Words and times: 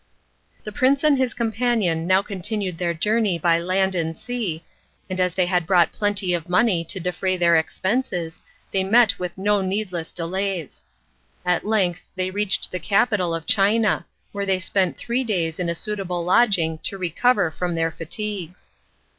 The 0.63 0.71
prince 0.71 1.03
and 1.03 1.15
his 1.15 1.35
companion 1.35 2.07
now 2.07 2.23
continued 2.23 2.79
their 2.79 2.95
journey 2.95 3.37
by 3.37 3.59
land 3.59 3.93
and 3.93 4.17
sea, 4.17 4.63
and 5.11 5.19
as 5.19 5.35
they 5.35 5.45
had 5.45 5.67
brought 5.67 5.91
plenty 5.91 6.33
of 6.33 6.49
money 6.49 6.83
to 6.85 6.99
defray 6.99 7.37
their 7.37 7.55
expenses 7.55 8.41
they 8.71 8.83
met 8.83 9.19
with 9.19 9.37
no 9.37 9.61
needless 9.61 10.11
delays. 10.11 10.83
At 11.45 11.67
length 11.67 12.07
they 12.15 12.31
reached 12.31 12.71
the 12.71 12.79
capital 12.79 13.35
of 13.35 13.45
China, 13.45 14.07
where 14.31 14.47
they 14.47 14.59
spent 14.59 14.97
three 14.97 15.23
days 15.23 15.59
in 15.59 15.69
a 15.69 15.75
suitable 15.75 16.25
lodging 16.25 16.79
to 16.79 16.97
recover 16.97 17.51
from 17.51 17.75
their 17.75 17.91
fatigues. 17.91 18.71